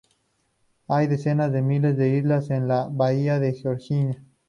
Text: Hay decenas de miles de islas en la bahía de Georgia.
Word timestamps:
Hay 0.87 1.05
decenas 1.05 1.51
de 1.51 1.61
miles 1.61 1.95
de 1.95 2.17
islas 2.17 2.49
en 2.49 2.67
la 2.67 2.87
bahía 2.91 3.37
de 3.39 3.53
Georgia. 3.53 4.25